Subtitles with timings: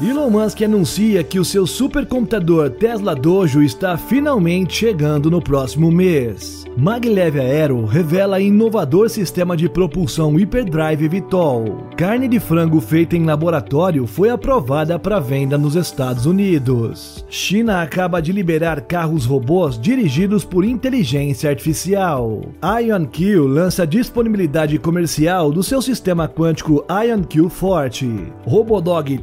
[0.00, 6.62] Elon Musk anuncia que o seu supercomputador Tesla Dojo está finalmente chegando no próximo mês.
[6.76, 11.86] Maglev Aero revela inovador sistema de propulsão Hyperdrive Vitol.
[11.96, 17.26] Carne de frango feita em laboratório foi aprovada para venda nos Estados Unidos.
[17.28, 22.40] China acaba de liberar carros robôs dirigidos por inteligência artificial.
[22.62, 28.10] IonQ lança disponibilidade comercial do seu sistema quântico IonQ Forte.
[28.46, 29.18] Robodog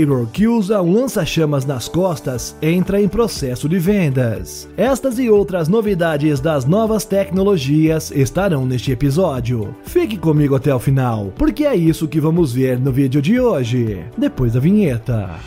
[0.00, 4.68] Terminator, que usa um lança-chamas nas costas, entra em processo de vendas.
[4.76, 9.74] Estas e outras novidades das novas tecnologias estarão neste episódio.
[9.84, 14.04] Fique comigo até o final, porque é isso que vamos ver no vídeo de hoje,
[14.16, 15.38] depois da vinheta.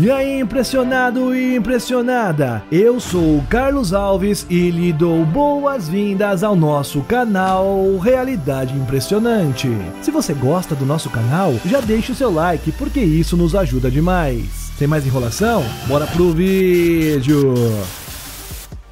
[0.00, 2.64] E aí, impressionado e impressionada?
[2.70, 9.68] Eu sou o Carlos Alves e lhe dou boas-vindas ao nosso canal Realidade Impressionante.
[10.02, 13.88] Se você gosta do nosso canal, já deixe o seu like porque isso nos ajuda
[13.88, 14.72] demais.
[14.76, 17.54] Sem mais enrolação, bora pro vídeo!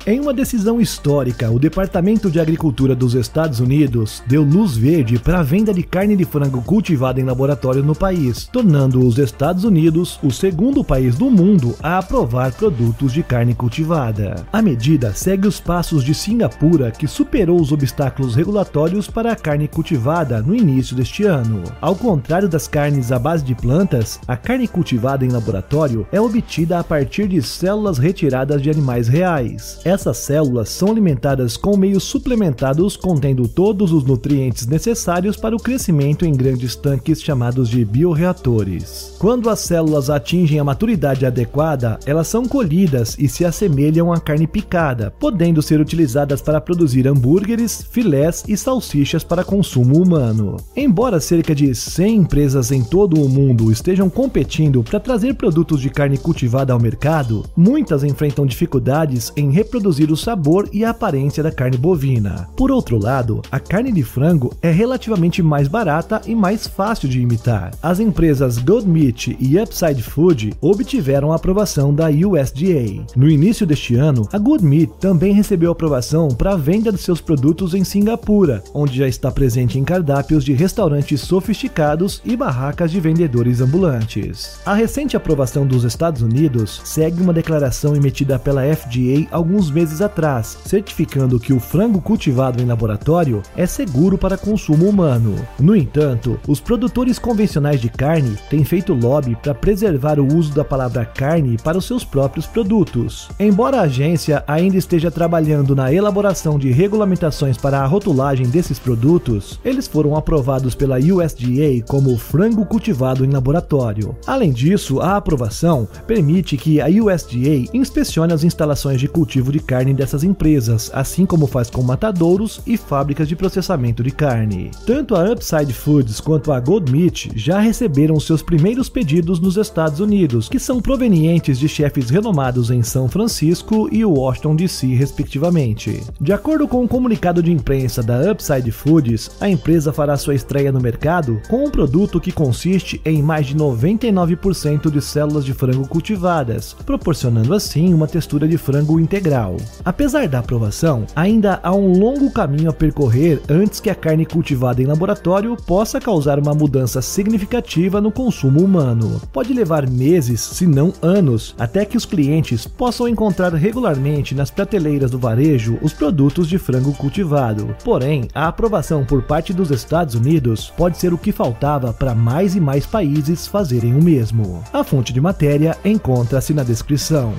[0.05, 5.39] Em uma decisão histórica, o Departamento de Agricultura dos Estados Unidos deu luz verde para
[5.39, 10.19] a venda de carne de frango cultivada em laboratório no país, tornando os Estados Unidos
[10.21, 14.45] o segundo país do mundo a aprovar produtos de carne cultivada.
[14.53, 19.69] A medida segue os passos de Singapura, que superou os obstáculos regulatórios para a carne
[19.69, 21.63] cultivada no início deste ano.
[21.81, 26.81] Ao contrário das carnes à base de plantas, a carne cultivada em laboratório é obtida
[26.81, 29.79] a partir de células retiradas de animais reais.
[29.93, 36.25] Essas células são alimentadas com meios suplementados contendo todos os nutrientes necessários para o crescimento
[36.25, 39.15] em grandes tanques chamados de bioreatores.
[39.19, 44.47] Quando as células atingem a maturidade adequada, elas são colhidas e se assemelham à carne
[44.47, 50.57] picada, podendo ser utilizadas para produzir hambúrgueres, filés e salsichas para consumo humano.
[50.75, 55.91] Embora cerca de 100 empresas em todo o mundo estejam competindo para trazer produtos de
[55.91, 61.43] carne cultivada ao mercado, muitas enfrentam dificuldades em reproduzir reproduzir o sabor e a aparência
[61.43, 62.49] da carne bovina.
[62.57, 67.21] Por outro lado, a carne de frango é relativamente mais barata e mais fácil de
[67.21, 67.73] imitar.
[67.83, 73.05] As empresas Gold Meat e Upside Food obtiveram a aprovação da USDA.
[73.17, 77.21] No início deste ano, a Good Meat também recebeu aprovação para a venda de seus
[77.21, 83.01] produtos em Singapura, onde já está presente em cardápios de restaurantes sofisticados e barracas de
[83.01, 84.61] vendedores ambulantes.
[84.65, 90.59] A recente aprovação dos Estados Unidos segue uma declaração emitida pela FDA alguns meses atrás,
[90.65, 95.35] certificando que o frango cultivado em laboratório é seguro para consumo humano.
[95.59, 100.65] No entanto, os produtores convencionais de carne têm feito lobby para preservar o uso da
[100.65, 103.29] palavra carne para os seus próprios produtos.
[103.39, 109.59] Embora a agência ainda esteja trabalhando na elaboração de regulamentações para a rotulagem desses produtos,
[109.65, 114.15] eles foram aprovados pela USDA como frango cultivado em laboratório.
[114.27, 119.95] Além disso, a aprovação permite que a USDA inspecione as instalações de cultivo de carne
[119.95, 124.71] dessas empresas, assim como faz com matadouros e fábricas de processamento de carne.
[124.85, 130.01] Tanto a Upside Foods quanto a Gold Meat já receberam seus primeiros pedidos nos Estados
[130.01, 136.03] Unidos, que são provenientes de chefes renomados em São Francisco e Washington DC, respectivamente.
[136.21, 140.73] De acordo com um comunicado de imprensa da Upside Foods, a empresa fará sua estreia
[140.73, 145.87] no mercado com um produto que consiste em mais de 99% de células de frango
[145.87, 149.52] cultivadas, proporcionando assim uma textura de frango integral.
[149.85, 154.83] Apesar da aprovação, ainda há um longo caminho a percorrer antes que a carne cultivada
[154.83, 159.21] em laboratório possa causar uma mudança significativa no consumo humano.
[159.33, 165.11] Pode levar meses, se não anos, até que os clientes possam encontrar regularmente nas prateleiras
[165.11, 167.75] do varejo os produtos de frango cultivado.
[167.85, 172.55] Porém, a aprovação por parte dos Estados Unidos pode ser o que faltava para mais
[172.55, 174.63] e mais países fazerem o mesmo.
[174.73, 177.35] A fonte de matéria encontra-se na descrição.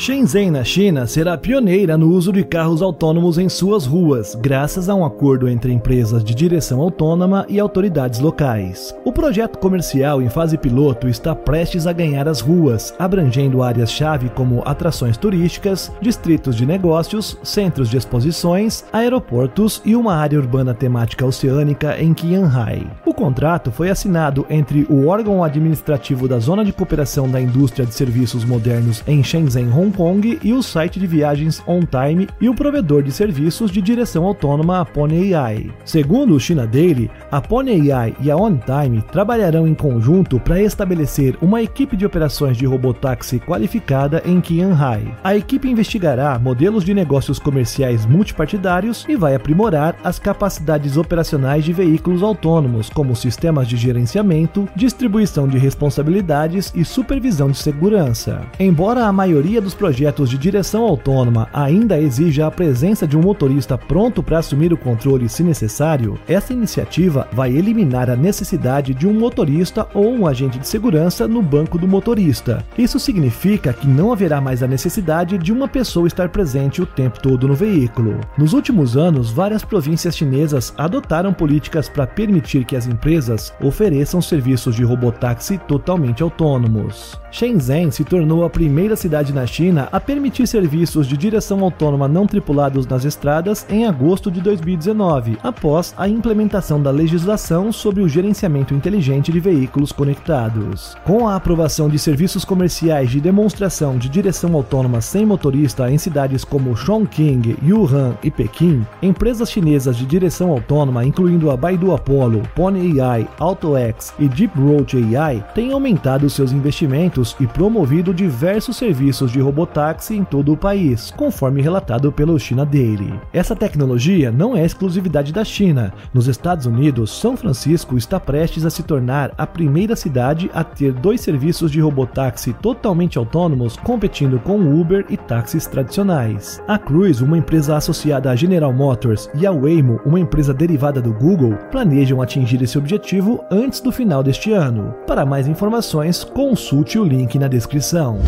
[0.00, 4.94] Shenzhen, na China, será pioneira no uso de carros autônomos em suas ruas, graças a
[4.94, 8.96] um acordo entre empresas de direção autônoma e autoridades locais.
[9.04, 14.62] O projeto comercial em fase piloto está prestes a ganhar as ruas, abrangendo áreas-chave como
[14.64, 22.02] atrações turísticas, distritos de negócios, centros de exposições, aeroportos e uma área urbana temática oceânica
[22.02, 22.86] em Qianhai.
[23.04, 27.92] O contrato foi assinado entre o órgão administrativo da Zona de Cooperação da Indústria de
[27.92, 32.54] Serviços Modernos em Shenzhen, Hong Hong Kong e o site de viagens OnTime e o
[32.54, 35.70] provedor de serviços de direção autônoma Pony AI.
[35.84, 41.36] Segundo o China Daily, a Pony AI e a OnTime trabalharão em conjunto para estabelecer
[41.42, 45.02] uma equipe de operações de robotáxi qualificada em Qianhai.
[45.24, 51.72] A equipe investigará modelos de negócios comerciais multipartidários e vai aprimorar as capacidades operacionais de
[51.72, 58.42] veículos autônomos, como sistemas de gerenciamento, distribuição de responsabilidades e supervisão de segurança.
[58.58, 63.78] Embora a maioria dos projetos de direção autônoma ainda exija a presença de um motorista
[63.78, 69.14] pronto para assumir o controle se necessário, essa iniciativa vai eliminar a necessidade de um
[69.14, 72.62] motorista ou um agente de segurança no banco do motorista.
[72.76, 77.18] Isso significa que não haverá mais a necessidade de uma pessoa estar presente o tempo
[77.18, 78.20] todo no veículo.
[78.36, 84.76] Nos últimos anos, várias províncias chinesas adotaram políticas para permitir que as empresas ofereçam serviços
[84.76, 87.18] de robotáxi totalmente autônomos.
[87.32, 92.26] Shenzhen se tornou a primeira cidade na China a permitir serviços de direção autônoma não
[92.26, 98.74] tripulados nas estradas em agosto de 2019, após a implementação da legislação sobre o gerenciamento
[98.74, 100.96] inteligente de veículos conectados.
[101.04, 106.44] Com a aprovação de serviços comerciais de demonstração de direção autônoma sem motorista em cidades
[106.44, 113.00] como Chongqing, Wuhan e Pequim, empresas chinesas de direção autônoma, incluindo a Baidu Apollo, Pony
[113.00, 119.40] AI, AutoX e Deep Road AI, têm aumentado seus investimentos e promovido diversos serviços de
[119.60, 123.12] robotáxi em todo o país, conforme relatado pelo China Daily.
[123.32, 125.92] Essa tecnologia não é exclusividade da China.
[126.14, 130.92] Nos Estados Unidos, São Francisco está prestes a se tornar a primeira cidade a ter
[130.92, 136.62] dois serviços de robotáxi totalmente autônomos competindo com Uber e táxis tradicionais.
[136.66, 141.12] A Cruise, uma empresa associada à General Motors, e a Waymo, uma empresa derivada do
[141.12, 144.94] Google, planejam atingir esse objetivo antes do final deste ano.
[145.06, 148.18] Para mais informações, consulte o link na descrição.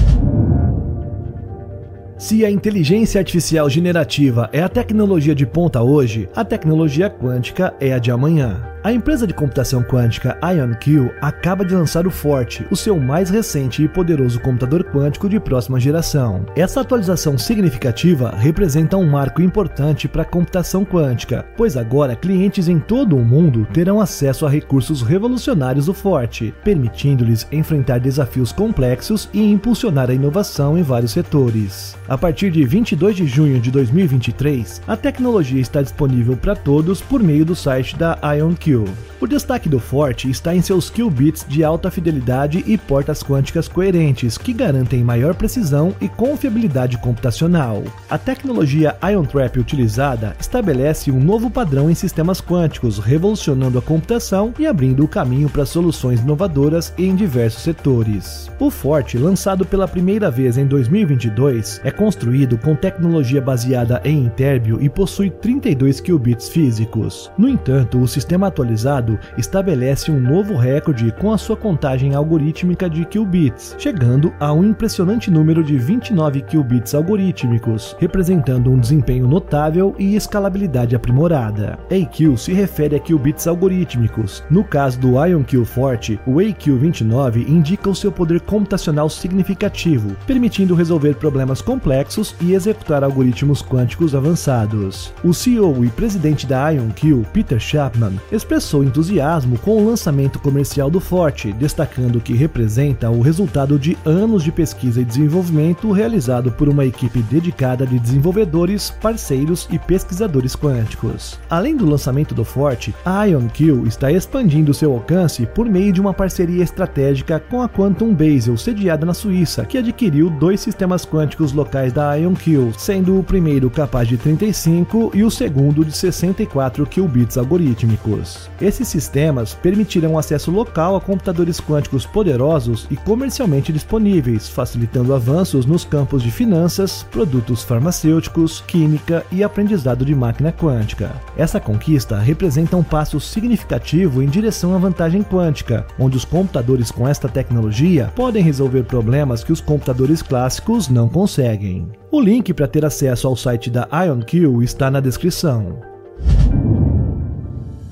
[2.16, 7.92] Se a inteligência artificial generativa é a tecnologia de ponta hoje, a tecnologia quântica é
[7.92, 8.71] a de amanhã.
[8.84, 13.80] A empresa de computação quântica IonQ acaba de lançar o Forte, o seu mais recente
[13.84, 16.44] e poderoso computador quântico de próxima geração.
[16.56, 22.80] Essa atualização significativa representa um marco importante para a computação quântica, pois agora clientes em
[22.80, 29.40] todo o mundo terão acesso a recursos revolucionários do Forte, permitindo-lhes enfrentar desafios complexos e
[29.44, 31.96] impulsionar a inovação em vários setores.
[32.08, 37.22] A partir de 22 de junho de 2023, a tecnologia está disponível para todos por
[37.22, 38.71] meio do site da IonQ
[39.20, 44.38] o destaque do Forte está em seus qubits de alta fidelidade e portas quânticas coerentes,
[44.38, 47.84] que garantem maior precisão e confiabilidade computacional.
[48.08, 54.52] A tecnologia Ion Trap utilizada estabelece um novo padrão em sistemas quânticos, revolucionando a computação
[54.58, 58.50] e abrindo o caminho para soluções inovadoras em diversos setores.
[58.58, 64.78] O Forte, lançado pela primeira vez em 2022, é construído com tecnologia baseada em Interbio
[64.80, 67.30] e possui 32 qubits físicos.
[67.36, 72.88] No entanto, o sistema atual atualizado estabelece um novo recorde com a sua contagem algorítmica
[72.88, 79.94] de qubits, chegando a um impressionante número de 29 qubits algorítmicos, representando um desempenho notável
[79.98, 81.78] e escalabilidade aprimorada.
[81.90, 84.44] AQ se refere a qubits algorítmicos.
[84.48, 91.14] No caso do IonQ Forte, o AQ29 indica o seu poder computacional significativo, permitindo resolver
[91.16, 95.12] problemas complexos e executar algoritmos quânticos avançados.
[95.24, 98.12] O CEO e presidente da IonQ, Peter Chapman,
[98.52, 104.44] expressou entusiasmo com o lançamento comercial do Forte, destacando que representa o resultado de anos
[104.44, 111.40] de pesquisa e desenvolvimento realizado por uma equipe dedicada de desenvolvedores, parceiros e pesquisadores quânticos.
[111.48, 116.12] Além do lançamento do Forte, a IonQ está expandindo seu alcance por meio de uma
[116.12, 121.90] parceria estratégica com a Quantum Basel, sediada na Suíça, que adquiriu dois sistemas quânticos locais
[121.90, 128.41] da IonQ, sendo o primeiro capaz de 35 e o segundo de 64 qubits algorítmicos.
[128.60, 135.84] Esses sistemas permitirão acesso local a computadores quânticos poderosos e comercialmente disponíveis, facilitando avanços nos
[135.84, 141.10] campos de finanças, produtos farmacêuticos, química e aprendizado de máquina quântica.
[141.36, 147.06] Essa conquista representa um passo significativo em direção à vantagem quântica, onde os computadores com
[147.06, 151.90] esta tecnologia podem resolver problemas que os computadores clássicos não conseguem.
[152.10, 155.91] O link para ter acesso ao site da IonQ está na descrição.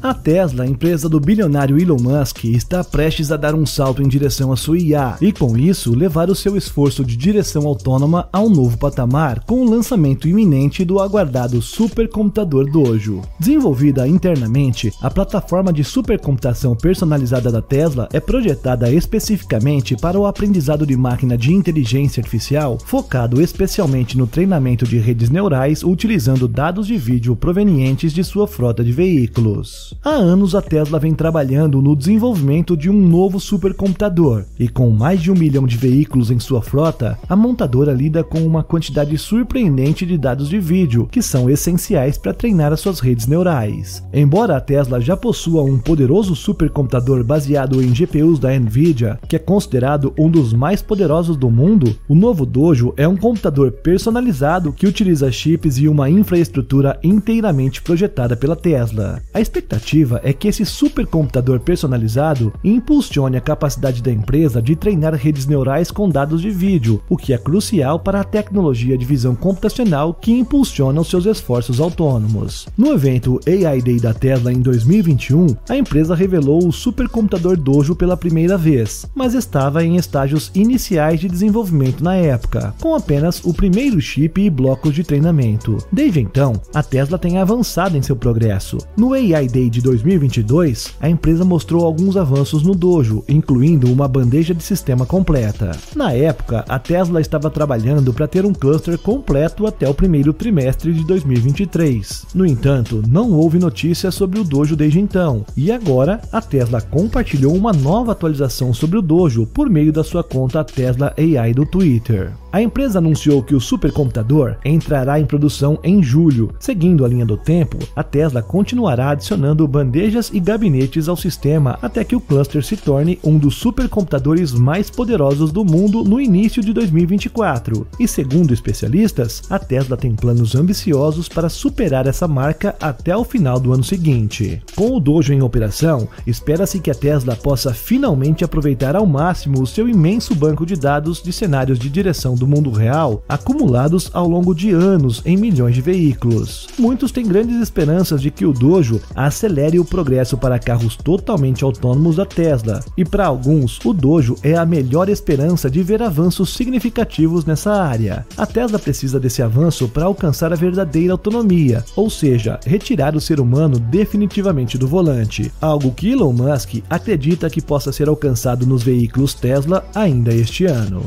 [0.02, 4.50] A Tesla, empresa do bilionário Elon Musk, está prestes a dar um salto em direção
[4.50, 8.48] à sua IA e, com isso, levar o seu esforço de direção autônoma a um
[8.48, 13.20] novo patamar com o lançamento iminente do aguardado supercomputador Dojo.
[13.38, 20.86] Desenvolvida internamente, a plataforma de supercomputação personalizada da Tesla é projetada especificamente para o aprendizado
[20.86, 26.96] de máquina de inteligência artificial, focado especialmente no treinamento de redes neurais utilizando dados de
[26.96, 29.89] vídeo provenientes de sua frota de veículos.
[30.04, 35.20] Há anos a Tesla vem trabalhando no desenvolvimento de um novo supercomputador, e com mais
[35.20, 40.06] de um milhão de veículos em sua frota, a montadora lida com uma quantidade surpreendente
[40.06, 44.02] de dados de vídeo que são essenciais para treinar as suas redes neurais.
[44.12, 49.38] Embora a Tesla já possua um poderoso supercomputador baseado em GPUs da Nvidia, que é
[49.38, 54.86] considerado um dos mais poderosos do mundo, o novo Dojo é um computador personalizado que
[54.86, 59.22] utiliza chips e uma infraestrutura inteiramente projetada pela Tesla.
[59.32, 59.40] A
[59.80, 65.90] expectativa é que esse supercomputador personalizado impulsione a capacidade da empresa de treinar redes neurais
[65.90, 70.32] com dados de vídeo, o que é crucial para a tecnologia de visão computacional que
[70.32, 72.68] impulsiona os seus esforços autônomos.
[72.76, 78.16] No evento AI Day da Tesla em 2021, a empresa revelou o supercomputador Dojo pela
[78.16, 84.00] primeira vez, mas estava em estágios iniciais de desenvolvimento na época, com apenas o primeiro
[84.00, 85.78] chip e blocos de treinamento.
[85.90, 88.78] Desde então, a Tesla tem avançado em seu progresso.
[88.96, 94.54] No AI Day de 2022, a empresa mostrou alguns avanços no Dojo, incluindo uma bandeja
[94.54, 95.70] de sistema completa.
[95.94, 100.92] Na época, a Tesla estava trabalhando para ter um cluster completo até o primeiro trimestre
[100.92, 102.26] de 2023.
[102.34, 107.54] No entanto, não houve notícias sobre o Dojo desde então, e agora a Tesla compartilhou
[107.54, 112.32] uma nova atualização sobre o Dojo por meio da sua conta Tesla AI do Twitter.
[112.52, 116.52] A empresa anunciou que o supercomputador entrará em produção em julho.
[116.58, 122.04] Seguindo a linha do tempo, a Tesla continuará adicionando bandejas e gabinetes ao sistema até
[122.04, 126.72] que o cluster se torne um dos supercomputadores mais poderosos do mundo no início de
[126.72, 127.86] 2024.
[127.98, 133.60] E segundo especialistas, a Tesla tem planos ambiciosos para superar essa marca até o final
[133.60, 134.62] do ano seguinte.
[134.74, 139.66] Com o Dojo em operação, espera-se que a Tesla possa finalmente aproveitar ao máximo o
[139.66, 144.54] seu imenso banco de dados de cenários de direção do mundo real acumulados ao longo
[144.54, 146.68] de anos em milhões de veículos.
[146.78, 152.16] Muitos têm grandes esperanças de que o Dojo acelere o progresso para carros totalmente autônomos
[152.16, 157.44] da Tesla, e para alguns, o Dojo é a melhor esperança de ver avanços significativos
[157.44, 158.26] nessa área.
[158.36, 163.40] A Tesla precisa desse avanço para alcançar a verdadeira autonomia, ou seja, retirar o ser
[163.40, 169.34] humano definitivamente do volante, algo que Elon Musk acredita que possa ser alcançado nos veículos
[169.34, 171.02] Tesla ainda este ano.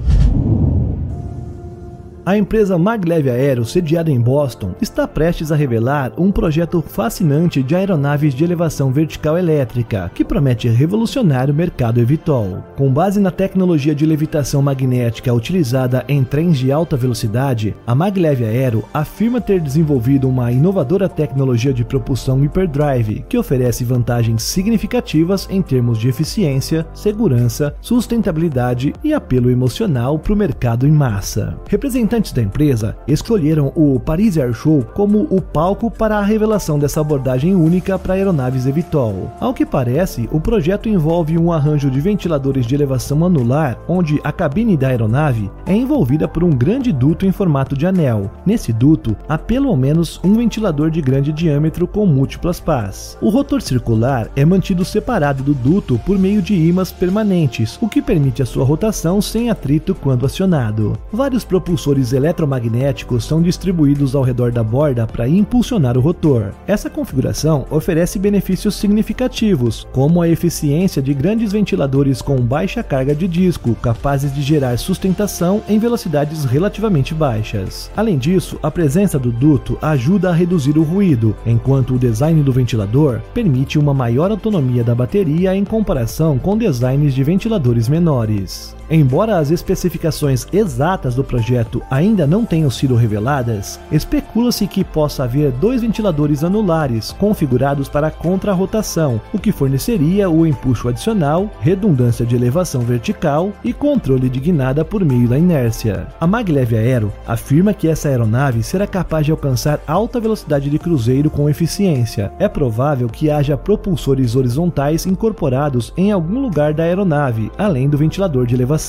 [2.25, 7.75] A empresa Maglev Aero, sediada em Boston, está prestes a revelar um projeto fascinante de
[7.75, 12.63] aeronaves de elevação vertical elétrica, que promete revolucionar o mercado eVTOL.
[12.77, 18.41] Com base na tecnologia de levitação magnética utilizada em trens de alta velocidade, a Maglev
[18.41, 25.61] Aero afirma ter desenvolvido uma inovadora tecnologia de propulsão hyperdrive, que oferece vantagens significativas em
[25.61, 31.57] termos de eficiência, segurança, sustentabilidade e apelo emocional para o mercado em massa.
[31.67, 36.77] Representando representantes da empresa escolheram o Paris Air Show como o palco para a revelação
[36.77, 39.32] dessa abordagem única para aeronaves eVTOL.
[39.39, 44.32] Ao que parece, o projeto envolve um arranjo de ventiladores de elevação anular, onde a
[44.32, 48.29] cabine da aeronave é envolvida por um grande duto em formato de anel.
[48.46, 53.17] Nesse duto, há pelo menos um ventilador de grande diâmetro com múltiplas pás.
[53.22, 58.01] O rotor circular é mantido separado do duto por meio de ímãs permanentes, o que
[58.01, 60.93] permite a sua rotação sem atrito quando acionado.
[61.12, 66.51] Vários propulsores eletromagnéticos são distribuídos ao redor da borda para impulsionar o rotor.
[66.67, 73.27] Essa configuração oferece benefícios significativos, como a eficiência de grandes ventiladores com baixa carga de
[73.27, 77.91] disco, capazes de gerar sustentação em velocidades relativamente baixas.
[77.95, 82.51] Além disso, a presença do duto ajuda a reduzir o ruído, enquanto o design do
[82.51, 88.75] ventilador permite uma maior autonomia da bateria em comparação com designs de ventiladores menores.
[88.95, 95.51] Embora as especificações exatas do projeto ainda não tenham sido reveladas, especula-se que possa haver
[95.53, 102.81] dois ventiladores anulares configurados para contra-rotação, o que forneceria o empuxo adicional, redundância de elevação
[102.81, 106.05] vertical e controle de guinada por meio da inércia.
[106.21, 111.31] A Maglev Aero afirma que essa aeronave será capaz de alcançar alta velocidade de cruzeiro
[111.31, 112.31] com eficiência.
[112.38, 118.45] É provável que haja propulsores horizontais incorporados em algum lugar da aeronave, além do ventilador
[118.45, 118.82] de elevação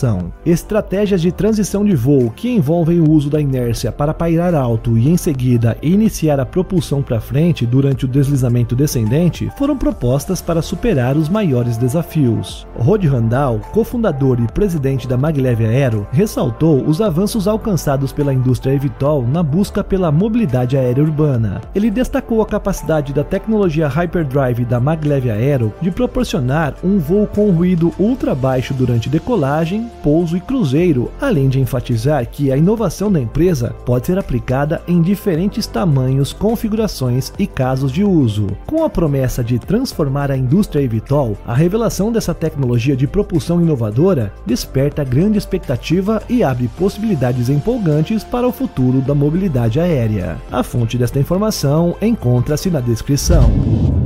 [0.45, 5.09] Estratégias de transição de voo que envolvem o uso da inércia para pairar alto e
[5.09, 11.17] em seguida iniciar a propulsão para frente durante o deslizamento descendente foram propostas para superar
[11.17, 12.67] os maiores desafios.
[12.77, 19.27] Rod Randall, cofundador e presidente da Maglev Aero, ressaltou os avanços alcançados pela indústria eVTOL
[19.27, 21.61] na busca pela mobilidade aérea urbana.
[21.75, 27.51] Ele destacou a capacidade da tecnologia Hyperdrive da Maglev Aero de proporcionar um voo com
[27.51, 33.21] ruído ultra baixo durante decolagem, pouso e cruzeiro, além de enfatizar que a inovação da
[33.21, 38.49] empresa pode ser aplicada em diferentes tamanhos, configurações e casos de uso.
[38.67, 44.33] Com a promessa de transformar a indústria eVTOL, a revelação dessa tecnologia de propulsão inovadora
[44.47, 50.37] desperta grande expectativa e abre possibilidades empolgantes para o futuro da mobilidade aérea.
[50.51, 54.04] A fonte desta informação encontra-se na descrição.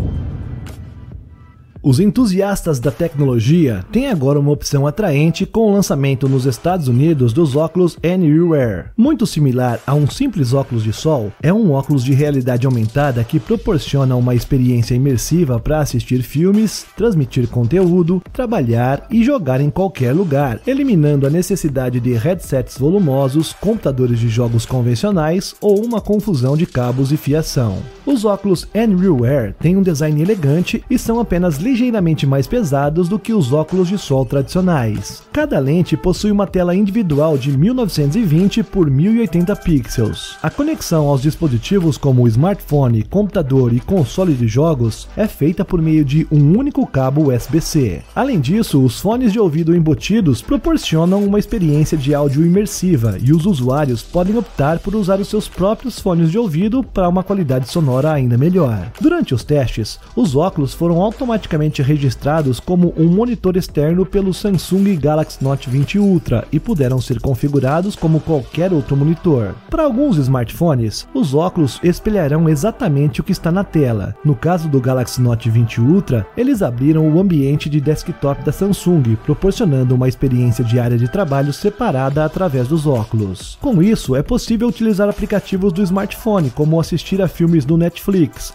[1.88, 7.32] Os entusiastas da tecnologia têm agora uma opção atraente com o lançamento nos Estados Unidos
[7.32, 8.90] dos óculos Anywhere.
[8.94, 13.40] Muito similar a um simples óculos de sol, é um óculos de realidade aumentada que
[13.40, 20.60] proporciona uma experiência imersiva para assistir filmes, transmitir conteúdo, trabalhar e jogar em qualquer lugar,
[20.66, 27.12] eliminando a necessidade de headsets volumosos, computadores de jogos convencionais ou uma confusão de cabos
[27.12, 27.78] e fiação.
[28.08, 33.34] Os óculos Anywhere têm um design elegante e são apenas ligeiramente mais pesados do que
[33.34, 35.22] os óculos de sol tradicionais.
[35.30, 40.38] Cada lente possui uma tela individual de 1920 por 1080 pixels.
[40.42, 46.02] A conexão aos dispositivos como smartphone, computador e console de jogos é feita por meio
[46.02, 48.00] de um único cabo USB-C.
[48.16, 53.44] Além disso, os fones de ouvido embutidos proporcionam uma experiência de áudio imersiva e os
[53.44, 57.97] usuários podem optar por usar os seus próprios fones de ouvido para uma qualidade sonora
[58.06, 58.90] ainda melhor.
[59.00, 65.42] Durante os testes, os óculos foram automaticamente registrados como um monitor externo pelo Samsung Galaxy
[65.42, 69.54] Note 20 Ultra e puderam ser configurados como qualquer outro monitor.
[69.70, 74.14] Para alguns smartphones, os óculos espelharão exatamente o que está na tela.
[74.24, 79.16] No caso do Galaxy Note 20 Ultra, eles abriram o ambiente de desktop da Samsung,
[79.24, 83.56] proporcionando uma experiência de área de trabalho separada através dos óculos.
[83.60, 87.87] Com isso, é possível utilizar aplicativos do smartphone, como assistir a filmes do Netflix,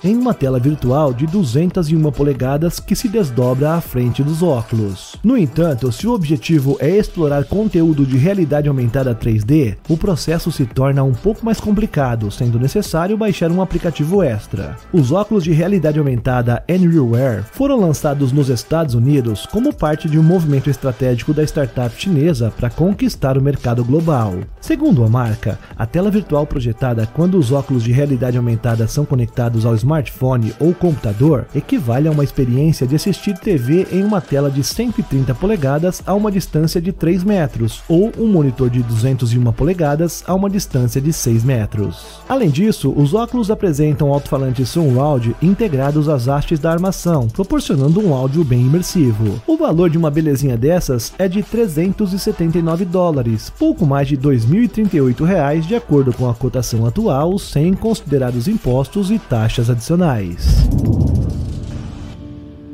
[0.04, 5.16] em uma tela virtual de 201 polegadas que se desdobra à frente dos óculos.
[5.24, 10.66] No entanto, se o objetivo é explorar conteúdo de realidade aumentada 3D, o processo se
[10.66, 14.76] torna um pouco mais complicado, sendo necessário baixar um aplicativo extra.
[14.92, 20.24] Os óculos de realidade aumentada Anywhere foram lançados nos Estados Unidos como parte de um
[20.24, 24.36] movimento estratégico da startup chinesa para conquistar o mercado global.
[24.60, 29.23] Segundo a marca, a tela virtual projetada quando os óculos de realidade aumentada são conectados
[29.66, 34.50] ao smartphone ou computador equivale a uma experiência experiência de assistir TV em uma tela
[34.50, 40.24] de 130 polegadas a uma distância de 3 metros, ou um monitor de 201 polegadas
[40.28, 42.22] a uma distância de 6 metros.
[42.28, 48.44] Além disso, os óculos apresentam alto-falantes surround integrados às hastes da armação, proporcionando um áudio
[48.44, 49.42] bem imersivo.
[49.48, 55.66] O valor de uma belezinha dessas é de 379 dólares, pouco mais de 2.038 reais
[55.66, 60.68] de acordo com a cotação atual, sem considerar os impostos e taxas adicionais.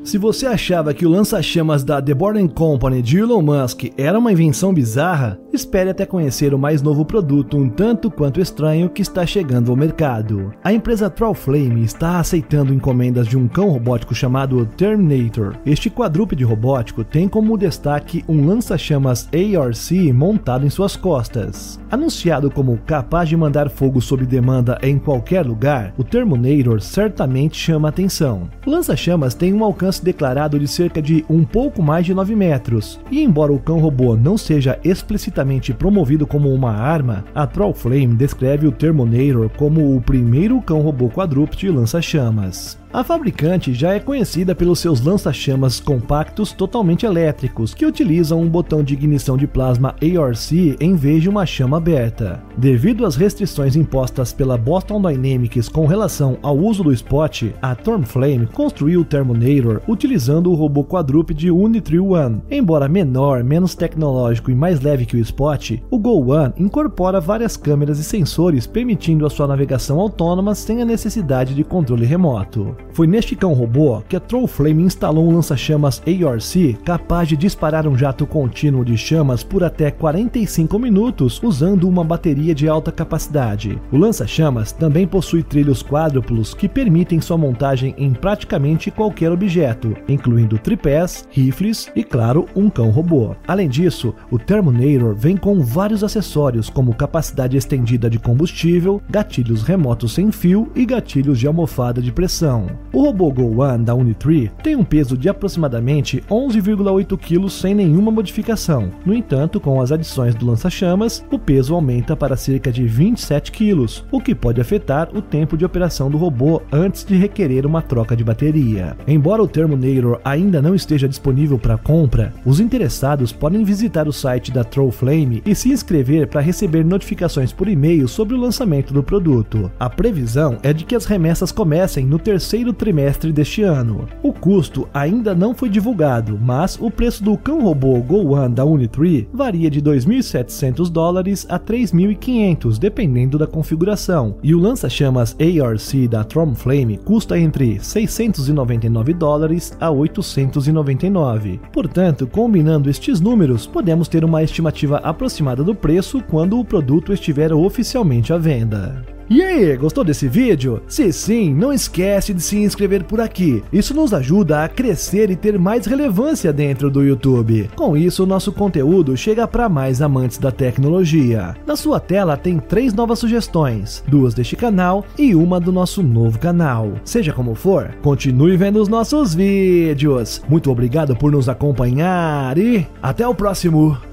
[0.10, 4.32] Se você achava que o lança-chamas da The Boring Company de Elon Musk era uma
[4.32, 9.24] invenção bizarra, espere até conhecer o mais novo produto um tanto quanto estranho que está
[9.24, 10.52] chegando ao mercado.
[10.63, 15.56] A empresa Trollflame está aceitando encomendas de um cão robótico chamado Terminator.
[15.63, 21.80] Este quadrúpede robótico tem como destaque um lança-chamas ARC montado em suas costas.
[21.91, 27.89] Anunciado como capaz de mandar fogo sob demanda em qualquer lugar, o Terminator certamente chama
[27.89, 28.50] atenção.
[28.65, 32.35] O lança-chamas tem um alcance alcance declarado de cerca de um pouco mais de 9
[32.35, 32.99] metros.
[33.12, 38.67] E embora o cão robô não seja explicitamente promovido como uma arma, a Trollflame descreve
[38.67, 42.78] o Terminator como o primeiro cão robô quadrúpede lança-chamas.
[42.91, 48.84] A fabricante já é conhecida pelos seus lança-chamas compactos totalmente elétricos, que utilizam um botão
[48.84, 52.41] de ignição de plasma ARC em vez de uma chama aberta.
[52.58, 58.47] Devido às restrições impostas pela Boston Dynamics com relação ao uso do spot, a Stormflame
[58.47, 62.41] construiu o Terminator utilizando o robô quadrúpede Unitree One.
[62.49, 67.56] Embora menor, menos tecnológico e mais leve que o Spot, o Go One incorpora várias
[67.56, 72.78] câmeras e sensores permitindo a sua navegação autônoma sem a necessidade de controle remoto.
[72.91, 77.97] Foi neste cão robô que a Trollflame instalou um lança-chamas ARC capaz de disparar um
[77.97, 83.81] jato contínuo de chamas por até 45 minutos usando uma bateria de alta capacidade.
[83.91, 90.57] O lança-chamas também possui trilhos quádruplos que permitem sua montagem em praticamente qualquer objeto, incluindo
[90.57, 93.35] tripés, rifles e, claro, um cão robô.
[93.47, 100.13] Além disso, o Terminator vem com vários acessórios como capacidade estendida de combustível, gatilhos remotos
[100.13, 102.68] sem fio e gatilhos de almofada de pressão.
[102.91, 108.12] O robô Go One da Unitree tem um peso de aproximadamente 11,8 kg sem nenhuma
[108.12, 108.89] modificação.
[109.05, 113.86] No entanto, com as adições do lança-chamas, o peso aumenta para cerca de 27 kg,
[114.12, 118.15] o que pode afetar o tempo de operação do robô antes de requerer uma troca
[118.15, 118.97] de bateria.
[119.08, 124.51] Embora o Terminator ainda não esteja disponível para compra, os interessados podem visitar o site
[124.51, 129.71] da Trollflame e se inscrever para receber notificações por e-mail sobre o lançamento do produto.
[129.79, 134.08] A previsão é de que as remessas comecem no terceiro trimestre deste ano.
[134.22, 138.65] O custo ainda não foi divulgado, mas o preço do cão robô Go One da
[138.65, 146.24] Unitree varia de 2.700 dólares a 3.500, dependendo da configuração, e o lança-chamas ARC da
[146.24, 151.60] Tromflame custa entre 699 dólares a 899.
[151.72, 157.54] Portanto, combinando estes números, podemos ter uma estimativa aproximada do preço quando o produto estiver
[157.54, 159.18] oficialmente à venda.
[159.29, 160.81] E aí, gostou desse vídeo?
[160.87, 163.63] Se sim, não esquece de se inscrever por aqui.
[163.71, 167.69] Isso nos ajuda a crescer e ter mais relevância dentro do YouTube.
[167.75, 171.55] Com isso, nosso conteúdo chega para mais amantes da tecnologia.
[171.67, 176.39] Na sua tela tem três novas sugestões, duas deste canal e uma do nosso novo
[176.39, 176.93] canal.
[177.03, 180.41] Seja como for, continue vendo os nossos vídeos.
[180.49, 184.09] Muito obrigado por nos acompanhar e até o próximo.